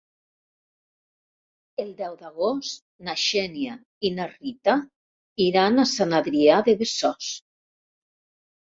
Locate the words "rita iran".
4.33-5.87